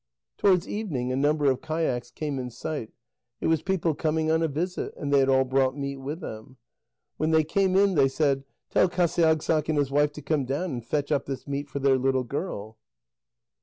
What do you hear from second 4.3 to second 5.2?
on a visit, and they